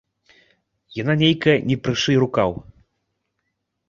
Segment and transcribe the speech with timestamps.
[1.01, 2.51] Яна нейкая не прышый рукаў.